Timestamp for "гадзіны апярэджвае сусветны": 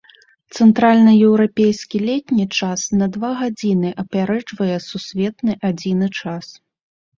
3.43-5.59